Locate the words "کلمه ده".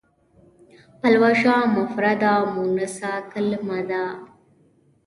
3.31-4.03